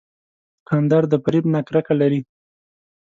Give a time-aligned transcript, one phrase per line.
[0.59, 2.21] دوکاندار د فریب نه کرکه لري.